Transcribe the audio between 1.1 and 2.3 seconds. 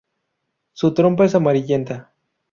es amarillenta.